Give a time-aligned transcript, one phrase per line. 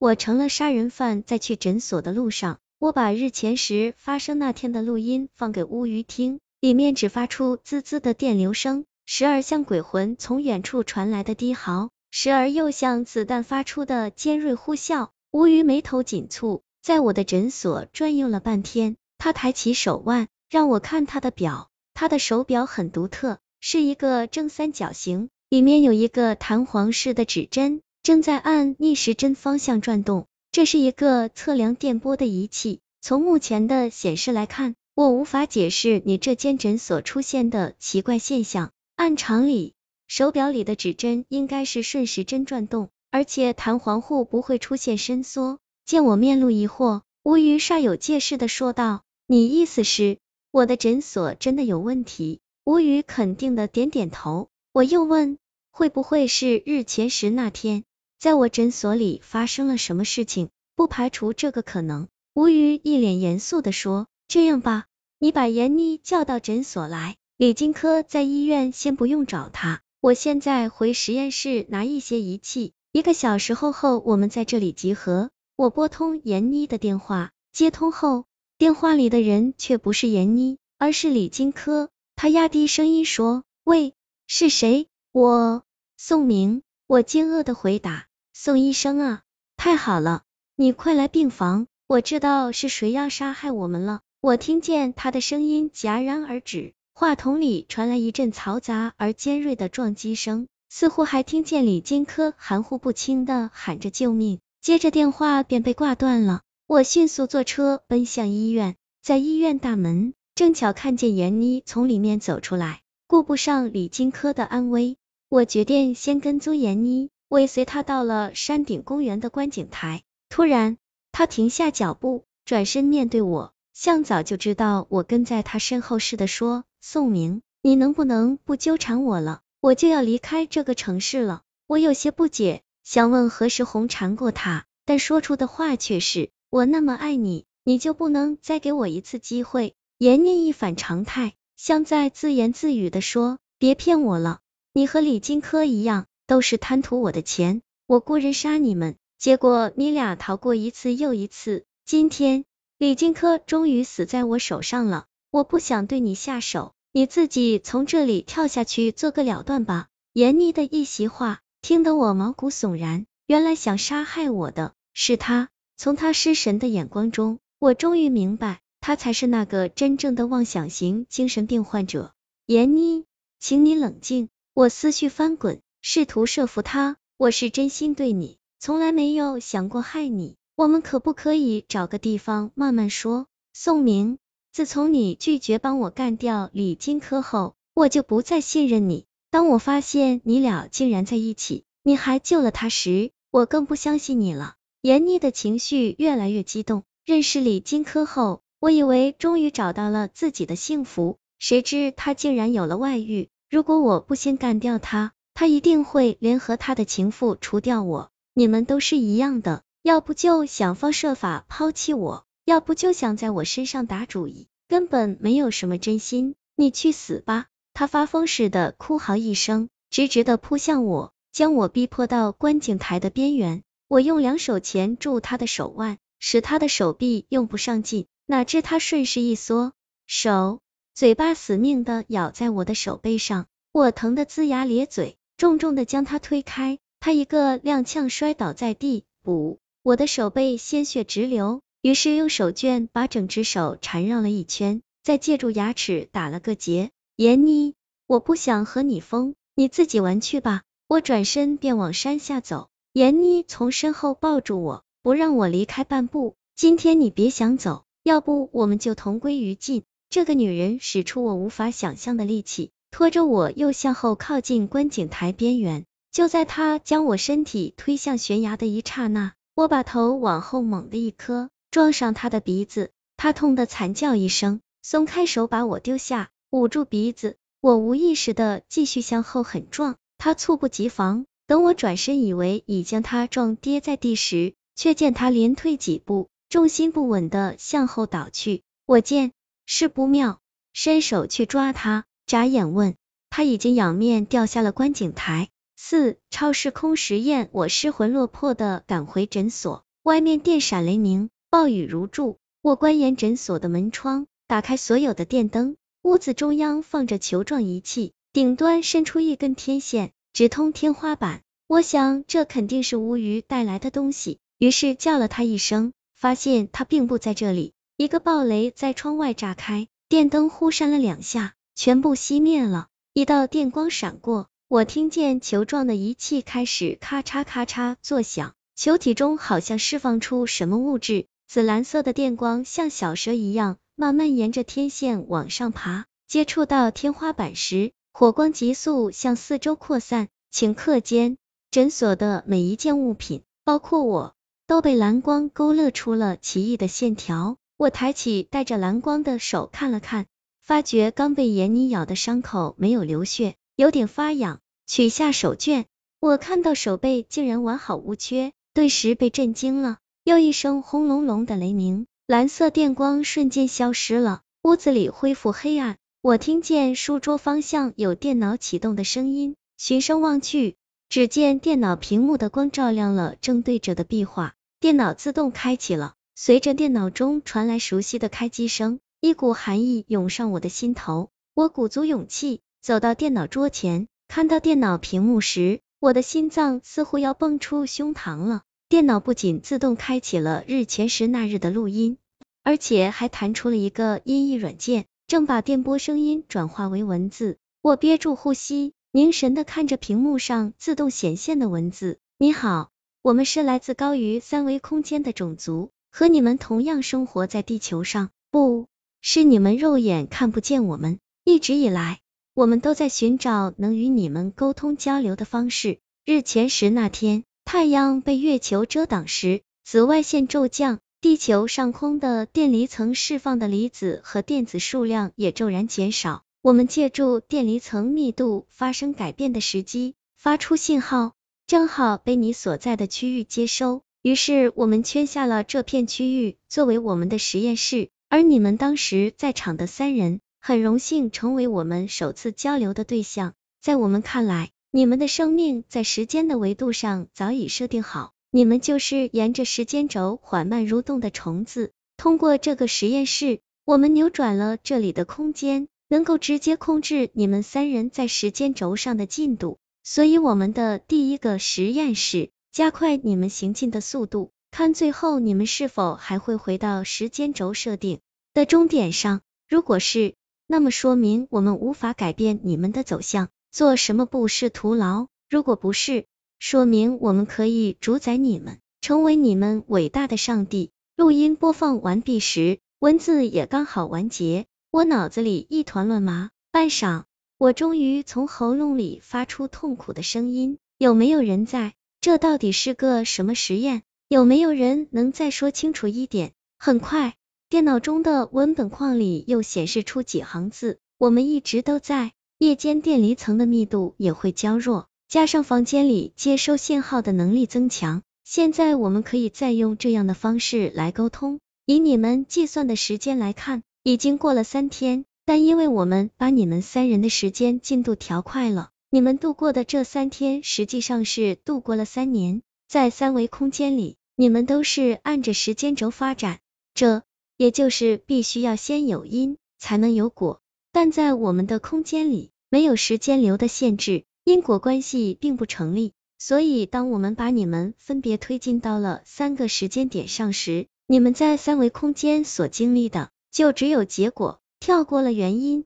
[0.00, 1.24] 我成了杀人犯。
[1.24, 15.08] 在去诊所的路上，我把日前时发生那天的录音放给乌鱼听，里面只发出滋滋的电流声，时而像鬼魂从远处传来的低嚎，时而又像子弹发出的尖锐呼啸。
[15.32, 21.70] 乌鱼眉头紧蹙，在我的诊所转悠了半天，他抬起手腕，让我看他的表。
[21.92, 30.26] 他的手表很独特，是一个正三角形，里面有一个弹簧式的指针，正在按逆时针方向转动。
[30.52, 32.80] 这是一个测量电波的仪器。
[33.00, 38.72] 从目前的显示来看，我无法解释你这间诊所出现的奇怪现象。
[38.96, 39.74] 按常理，
[40.06, 42.88] 手表里的指针应该是顺时针转动。
[43.10, 45.60] 而且弹簧护不会出现伸缩。
[45.86, 50.18] 见我面露疑惑，吴瑜煞有介事的说道：“你意思是，
[50.50, 54.50] 我的诊所真的有问题？”吴瑜肯定的点点头。
[54.72, 55.38] 我又问
[55.72, 57.84] ：“会不会是日前时那天，
[58.18, 62.08] 在我诊所里发生了什么事情？”不排除这个可能。
[62.34, 64.86] 吴瑜一脸严肃的说：“这样吧，
[65.18, 67.16] 你把闫妮叫到诊所来。
[67.36, 69.80] 李金科在医院，先不用找他。
[70.00, 75.30] 我现在回实验室拿一些仪器。”一个小时后后，我们在这里集合。
[75.56, 78.24] 我拨通闫妮的电话，接通后，
[78.56, 81.90] 电话里的人却不是闫妮，而是李金科。
[82.16, 83.94] 他压低声音说：“喂，
[84.26, 84.88] 是谁？
[85.12, 85.64] 我
[85.96, 88.06] 宋明。”我惊愕的回答
[88.40, 89.22] ：“宋医生啊，
[89.56, 90.22] 太好了，
[90.54, 100.46] 你快来病房，我知道是谁要杀害我们了。”我听见他的声音戛然而止，话筒里传来一阵嘈杂而尖锐的撞击声。
[100.68, 106.42] 似乎还听见李金科含糊不清的喊着救命，接着电话便被挂断了。
[106.68, 114.96] 我迅速坐车奔向医院，在医院大门正巧看见闫妮从里面走出来，顾不上李金科的安危，
[115.28, 120.02] 我决定先跟踪闫妮，尾随他到了山顶公园的观景台。
[120.28, 120.78] 突然，
[121.12, 139.74] 他停下脚步，转身面对我，像早就知道我跟在他身后似的说：“宋明，你能不能不纠缠我了？”我就要离开这个城市了，我有些不解，想问何时红缠过他，但说出的话却是我那么爱你，你就不能再给我一次机会？
[139.98, 144.38] 闫念一反常态，像在自言自语的说，别骗我了，
[144.72, 152.44] 你和李金科一样，都是贪图我的钱，我雇人杀你们，结果你俩逃过一次又一次，今天
[152.76, 156.74] 李金科终于死在我手上了，我不想对你下手。
[156.92, 159.88] 你自己从这里跳下去做个了断吧。
[160.12, 163.06] 闫妮的一席话，听得我毛骨悚然。
[163.26, 165.48] 原来想杀害我的是他。
[165.78, 172.12] 从他失神的眼光中，我终于明白，他才是那个真正的妄想型精神病患者。
[172.46, 173.06] 闫妮，
[173.40, 174.28] 请你冷静。
[174.52, 180.36] 我思绪翻滚，试图说服他，我是真心对你，从来没有想过害你。
[180.54, 183.26] 我们可不可以找个地方慢慢说？
[183.54, 184.18] 宋明。
[184.52, 189.06] 自从你拒绝帮我干掉李金科后，我就不再信任你。
[189.30, 194.56] 当我发现你俩竟然在一起，你还救了他时，我更不相信你了。
[194.82, 196.82] 闫妮的情绪越来越激动。
[197.06, 203.30] 认识李金科后，我以为终于找到了自己的幸福，谁知他竟然有了外遇。
[203.48, 208.10] 如果我不先干掉他，他一定会联合他的情妇除掉我。
[208.34, 212.24] 你们都是一样的，要不就想方设法抛弃我。
[212.44, 216.34] 要不就想在我身上打主意，根本没有什么真心。
[216.56, 217.46] 你去死吧！
[217.72, 223.62] 他发疯似的哭嚎一声，直直的扑向我，将我逼迫到观景台的边缘。
[223.86, 228.06] 我用两手钳住他的手腕，使他的手臂用不上劲。
[228.26, 229.72] 哪知他顺势一缩
[230.08, 230.58] 手，
[230.96, 236.80] 嘴巴死命的咬在我的手背上，我疼得龇牙咧嘴，重重的将他推开。
[236.98, 241.62] 他一个踉跄摔倒在地，补我的手背鲜血直流。
[241.80, 246.90] 于是用手绢把整只手缠绕了一圈，再借助牙齿打了个结。
[247.14, 247.76] 闫妮，
[248.08, 250.62] 我不想和你疯，你自己玩去吧。
[250.88, 256.34] 我转身便往山下走，闫妮从身后抱住我，不让我离开半步。
[256.56, 259.84] 今天你别想走，要不我们就同归于尽。
[260.10, 265.84] 这个女人使出我无法想象的力气，拖着我又向后靠近观景台边缘。
[266.10, 271.50] 就在他将我身体推向悬崖的一刹那，我把头往后猛地一磕。
[271.70, 277.36] 撞上他的鼻子，他痛得惨叫一声，松开手把我丢下，捂住鼻子。
[277.60, 288.62] 我无意识的继续向后狠撞，他猝不及防，等我转身以为已将他撞跌在地时，却见他连退几步，重心不稳的向后倒去。
[288.86, 289.32] 我见
[289.66, 290.40] 势不妙，
[290.72, 292.94] 伸手去抓他，眨眼问
[293.30, 295.48] 他已经仰面掉下了观景台。
[295.76, 299.84] 四超时空实验，我失魂落魄的赶回诊所。
[300.02, 302.36] 外面电闪雷鸣，暴雨如注。
[302.60, 305.76] 我关严诊所的门窗，打开所有的电灯。
[306.02, 311.40] 屋子中央放着球状仪器，顶端伸出一根天线，直通天花板。
[311.66, 317.72] 我想这肯定是乌鱼带来的东西，于是叫了他一声，发现他并不在这里。
[317.96, 322.88] 一个暴雷在窗外炸开，电灯忽闪了两下，全部熄灭了。
[323.12, 333.76] 一道电光闪过，我听见球状的仪器开始咔嚓咔嚓作响，球体中好像释放出什么物质，紫蓝色的电光像小蛇一样。
[333.94, 340.26] 慢慢沿着天线往上爬，接触到天花板时，火光急速向四周扩散。
[340.52, 341.36] 顷刻间，
[341.70, 344.34] 诊所的每一件物品，包括我，
[344.66, 347.56] 都被蓝光勾勒出了奇异的线条。
[347.76, 350.26] 我抬起带着蓝光的手看了看，
[350.68, 354.60] 发觉刚被闫妮咬的伤口没有流血，有点发痒。
[354.86, 355.86] 取下手绢，
[356.20, 359.96] 我看到手背竟然完好无缺，顿时被震惊了。
[360.24, 362.04] 又一声轰隆隆的雷鸣。
[362.26, 365.96] 蓝色电光瞬间消失了，屋子里恢复黑暗。
[366.20, 370.76] 我听见书桌方向有电脑启动的声音，循声望去，
[371.08, 376.12] 只见电脑屏幕的光照亮了正对着的壁画，电脑自动开启了。
[376.34, 381.30] 随着电脑中传来熟悉的开机声，一股寒意涌上我的心头。
[381.52, 388.62] 我鼓足勇气走到电脑桌前，看到电脑屏幕时，我的心脏似乎要蹦出胸膛了。
[388.88, 392.16] 电脑不仅自动开启了日前时那日的录音，
[392.62, 397.58] 而且还弹出了一个音译软件，正把电波声音转化为文字。
[397.82, 402.18] 我憋住呼吸，凝神的看着屏幕上自动显现的文字。
[402.38, 402.90] 你好，
[403.22, 408.86] 我们是来自高于三维空间的种族，和你们同样生活在地球上，不
[409.20, 411.18] 是你们肉眼看不见我们。
[411.44, 412.20] 一直以来，
[412.54, 415.98] 我们都在寻找能与你们沟通交流的方式。
[416.24, 417.44] 日前时那天。
[417.70, 426.44] 太阳被月球遮挡时，紫外线骤降，地球上空的电离层释放的离子和电子数量也骤然减少。
[426.62, 431.34] 我们借助电离层密度发生改变的时机，发出信号，
[431.66, 434.02] 正好被你所在的区域接收。
[434.22, 443.54] 于是我们圈下了这片区域作为我们的实验室，而你们当时在场的三人，很荣幸成为我们首次交流的对象。
[443.80, 444.70] 在我们看来。
[444.90, 451.92] 你们的生命在时间的维度上早已设定好，你们就是沿着时间轴缓慢蠕动的虫子。
[452.16, 459.76] 通过这个实验室，我们扭转了这里的空间，能够直接控制你们三人在时间轴上的进度。
[460.02, 468.20] 所以，我们的第一个实验室加快你们行进的速度，看最后你们是否还会回到时间轴设定
[468.54, 469.40] 的终点上。
[469.68, 470.36] 如果是，
[470.68, 473.48] 那么说明我们无法改变你们的走向。
[473.72, 475.26] 做什么不是徒劳？
[475.50, 476.26] 如果不是，
[476.60, 480.92] 说明我们可以主宰你们，成为你们伟大的上帝。
[481.16, 486.50] 录音播放完毕时，文字也刚好完结，我脑子里一团乱麻。
[486.70, 487.24] 半晌，
[487.58, 491.94] 我终于从喉咙里发出痛苦的声音：“有没有人在？
[492.20, 494.04] 这到底是个什么实验？
[494.28, 497.34] 有没有人能再说清楚一点？”很快，
[497.70, 511.60] 电脑中的文本框里又显示出几行字：“我们一直都在。”夜间电离层的密度也会较弱，加上房间里接收信号的能力增强，现在我们可以再用这样的方式来沟通。
[511.86, 522.60] 以你们计算的时间来看，已经过了三天，但因为我们把你们三人的时间进度调快了，你们度过的这三天实际上是度过了三年。
[522.88, 526.60] 在三维空间里，你们都是按着时间轴发展，
[526.94, 527.24] 这
[527.56, 530.60] 也就是必须要先有因才能有果。
[530.92, 536.12] 但在我们的空间里，没有时间流的限制，因果关系并不成立。
[536.38, 545.84] 所以，当我们把你们分别推进到了三个时间点上时，你们在三维空间所经历的，就只有结果，跳过了原因。